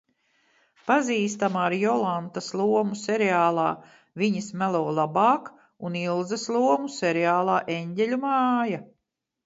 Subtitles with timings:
[0.91, 3.67] Pazīstama ar Jolantas lomu seriālā
[4.23, 5.55] Viņas melo labāk
[5.91, 8.87] un Ilzes lomu seriālā Eņģeļu māja.